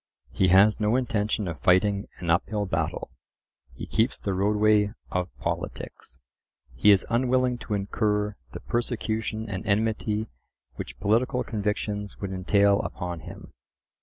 [0.31, 3.11] He has no intention of fighting an uphill battle;
[3.75, 6.19] he keeps the roadway of politics.
[6.73, 10.25] He is unwilling to incur the persecution and enmity
[10.73, 13.53] which political convictions would entail upon him.